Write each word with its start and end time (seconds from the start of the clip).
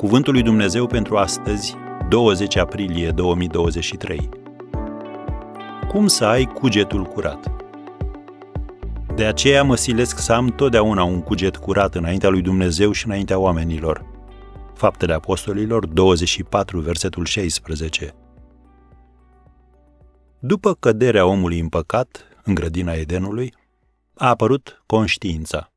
Cuvântul 0.00 0.32
lui 0.32 0.42
Dumnezeu 0.42 0.86
pentru 0.86 1.16
astăzi, 1.16 1.76
20 2.08 2.56
aprilie 2.56 3.10
2023. 3.10 4.28
Cum 5.88 6.06
să 6.06 6.24
ai 6.24 6.44
cugetul 6.44 7.04
curat? 7.04 7.50
De 9.14 9.24
aceea 9.24 9.62
mă 9.62 9.76
silesc 9.76 10.18
să 10.18 10.32
am 10.32 10.48
totdeauna 10.48 11.02
un 11.02 11.22
cuget 11.22 11.56
curat 11.56 11.94
înaintea 11.94 12.28
lui 12.28 12.42
Dumnezeu 12.42 12.92
și 12.92 13.06
înaintea 13.06 13.38
oamenilor. 13.38 14.04
Faptele 14.74 15.12
Apostolilor 15.12 15.86
24, 15.86 16.80
versetul 16.80 17.24
16. 17.24 18.14
După 20.38 20.74
căderea 20.74 21.26
omului 21.26 21.60
în 21.60 21.68
păcat, 21.68 22.24
în 22.44 22.54
grădina 22.54 22.92
Edenului, 22.92 23.54
a 24.14 24.28
apărut 24.28 24.82
conștiința. 24.86 25.72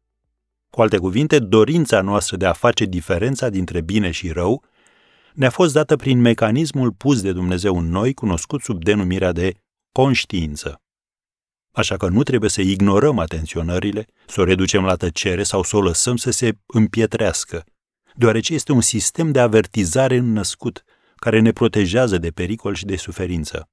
Cu 0.73 0.81
alte 0.81 0.97
cuvinte, 0.97 1.39
dorința 1.39 2.01
noastră 2.01 2.37
de 2.37 2.45
a 2.45 2.53
face 2.53 2.85
diferența 2.85 3.49
dintre 3.49 3.81
bine 3.81 4.11
și 4.11 4.31
rău 4.31 4.63
ne-a 5.33 5.49
fost 5.49 5.73
dată 5.73 5.95
prin 5.95 6.19
mecanismul 6.19 6.91
pus 6.91 7.21
de 7.21 7.31
Dumnezeu 7.31 7.77
în 7.77 7.89
noi, 7.89 8.13
cunoscut 8.13 8.61
sub 8.61 8.83
denumirea 8.83 9.31
de 9.31 9.53
conștiință. 9.91 10.81
Așa 11.71 11.97
că 11.97 12.07
nu 12.07 12.23
trebuie 12.23 12.49
să 12.49 12.61
ignorăm 12.61 13.19
atenționările, 13.19 14.05
să 14.27 14.41
o 14.41 14.43
reducem 14.43 14.83
la 14.83 14.95
tăcere 14.95 15.43
sau 15.43 15.63
să 15.63 15.77
o 15.77 15.81
lăsăm 15.81 16.15
să 16.15 16.31
se 16.31 16.57
împietrească, 16.65 17.63
deoarece 18.15 18.53
este 18.53 18.71
un 18.71 18.81
sistem 18.81 19.31
de 19.31 19.39
avertizare 19.39 20.15
înnăscut, 20.15 20.83
care 21.15 21.39
ne 21.39 21.51
protejează 21.51 22.17
de 22.17 22.29
pericol 22.29 22.73
și 22.73 22.85
de 22.85 22.95
suferință. 22.95 23.69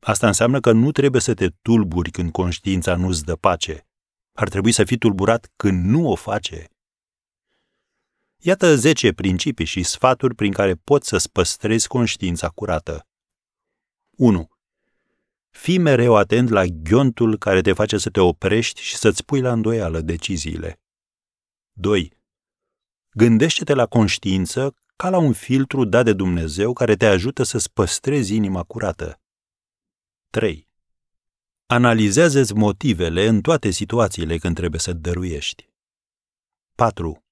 Asta 0.00 0.26
înseamnă 0.26 0.60
că 0.60 0.72
nu 0.72 0.92
trebuie 0.92 1.20
să 1.20 1.34
te 1.34 1.48
tulburi 1.62 2.10
când 2.10 2.30
conștiința 2.32 2.96
nu-ți 2.96 3.24
dă 3.24 3.36
pace. 3.36 3.86
Ar 4.36 4.48
trebui 4.48 4.72
să 4.72 4.84
fii 4.84 4.98
tulburat 4.98 5.52
când 5.56 5.84
nu 5.84 6.08
o 6.08 6.14
face. 6.14 6.68
Iată 8.36 8.76
10 8.76 9.12
principii 9.12 9.64
și 9.64 9.82
sfaturi 9.82 10.34
prin 10.34 10.52
care 10.52 10.74
poți 10.74 11.08
să-ți 11.08 11.32
păstrezi 11.32 11.88
conștiința 11.88 12.48
curată. 12.48 13.06
1. 14.10 14.48
Fii 15.50 15.78
mereu 15.78 16.16
atent 16.16 16.48
la 16.48 16.64
ghiontul 16.64 17.38
care 17.38 17.60
te 17.60 17.72
face 17.72 17.98
să 17.98 18.10
te 18.10 18.20
oprești 18.20 18.80
și 18.80 18.96
să-ți 18.96 19.24
pui 19.24 19.40
la 19.40 19.52
îndoială 19.52 20.00
deciziile. 20.00 20.80
2. 21.72 22.12
Gândește-te 23.10 23.74
la 23.74 23.86
conștiință 23.86 24.76
ca 24.96 25.10
la 25.10 25.18
un 25.18 25.32
filtru 25.32 25.84
dat 25.84 26.04
de 26.04 26.12
Dumnezeu 26.12 26.72
care 26.72 26.96
te 26.96 27.06
ajută 27.06 27.42
să-ți 27.42 27.72
păstrezi 27.72 28.34
inima 28.34 28.62
curată. 28.62 29.20
3. 30.30 30.68
Analizează-ți 31.66 32.54
motivele 32.54 33.26
în 33.26 33.40
toate 33.40 33.70
situațiile 33.70 34.38
când 34.38 34.54
trebuie 34.54 34.80
să 34.80 34.92
dăruiești. 34.92 35.68
4. 36.74 37.24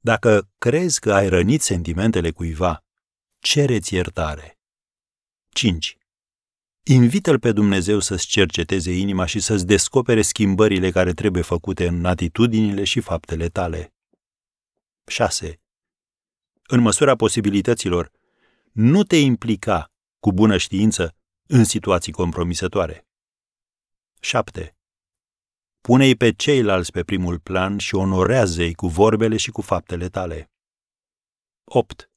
Dacă 0.00 0.50
crezi 0.58 1.00
că 1.00 1.12
ai 1.12 1.28
rănit 1.28 1.62
sentimentele 1.62 2.30
cuiva, 2.30 2.84
cereți 3.38 3.94
iertare. 3.94 4.58
5. 5.48 5.96
Invită-L 6.82 7.38
pe 7.38 7.52
Dumnezeu 7.52 7.98
să-ți 7.98 8.26
cerceteze 8.26 8.92
inima 8.92 9.26
și 9.26 9.40
să-ți 9.40 9.66
descopere 9.66 10.22
schimbările 10.22 10.90
care 10.90 11.12
trebuie 11.12 11.42
făcute 11.42 11.86
în 11.86 12.04
atitudinile 12.04 12.84
și 12.84 13.00
faptele 13.00 13.48
tale. 13.48 13.94
6. 15.06 15.60
În 16.66 16.80
măsura 16.80 17.16
posibilităților, 17.16 18.10
nu 18.72 19.02
te 19.02 19.16
implica 19.16 19.92
cu 20.20 20.32
bună 20.32 20.56
știință 20.56 21.14
în 21.46 21.64
situații 21.64 22.12
compromisătoare. 22.12 23.05
7. 24.20 24.76
Pune-i 25.80 26.16
pe 26.16 26.32
ceilalți 26.32 26.90
pe 26.90 27.02
primul 27.02 27.38
plan 27.38 27.78
și 27.78 27.94
onorează-i 27.94 28.74
cu 28.74 28.86
vorbele 28.86 29.36
și 29.36 29.50
cu 29.50 29.60
faptele 29.60 30.08
tale. 30.08 30.50
8. 31.64 32.10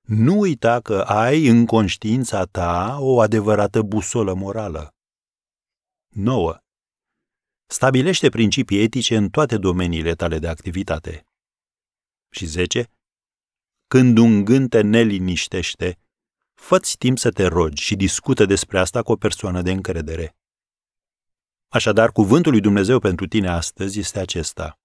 Nu 0.00 0.38
uita 0.38 0.80
că 0.80 1.00
ai 1.00 1.46
în 1.46 1.66
conștiința 1.66 2.44
ta 2.44 2.96
o 3.00 3.20
adevărată 3.20 3.82
busolă 3.82 4.34
morală. 4.34 4.94
9. 6.08 6.58
Stabilește 7.66 8.28
principii 8.28 8.82
etice 8.82 9.16
în 9.16 9.28
toate 9.28 9.56
domeniile 9.56 10.14
tale 10.14 10.38
de 10.38 10.48
activitate. 10.48 11.26
Și 12.30 12.46
10. 12.46 12.90
Când 13.88 14.18
un 14.18 14.44
gând 14.44 14.68
te 14.68 14.80
neliniștește, 14.80 15.98
fă 16.54 16.78
timp 16.98 17.18
să 17.18 17.30
te 17.30 17.46
rogi 17.46 17.82
și 17.82 17.96
discută 17.96 18.44
despre 18.44 18.78
asta 18.78 19.02
cu 19.02 19.12
o 19.12 19.16
persoană 19.16 19.62
de 19.62 19.70
încredere. 19.70 20.37
Așadar, 21.70 22.12
cuvântul 22.12 22.52
lui 22.52 22.60
Dumnezeu 22.60 22.98
pentru 22.98 23.26
tine 23.26 23.48
astăzi 23.48 23.98
este 23.98 24.18
acesta. 24.18 24.78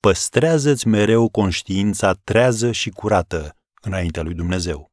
Păstrează-ți 0.00 0.88
mereu 0.88 1.28
conștiința 1.28 2.12
trează 2.24 2.72
și 2.72 2.90
curată 2.90 3.54
înaintea 3.82 4.22
lui 4.22 4.34
Dumnezeu. 4.34 4.90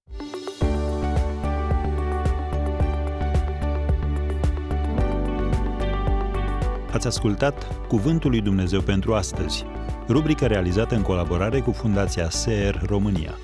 Ați 6.91 7.07
ascultat 7.07 7.87
Cuvântul 7.87 8.29
lui 8.29 8.41
Dumnezeu 8.41 8.81
pentru 8.81 9.13
astăzi, 9.13 9.65
rubrica 10.07 10.47
realizată 10.47 10.95
în 10.95 11.01
colaborare 11.01 11.59
cu 11.59 11.71
Fundația 11.71 12.29
SER 12.29 12.81
România. 12.85 13.37